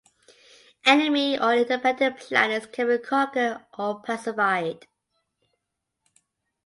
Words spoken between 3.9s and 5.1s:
pacified.